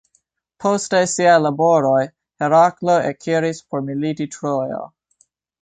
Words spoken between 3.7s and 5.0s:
por militi Trojo.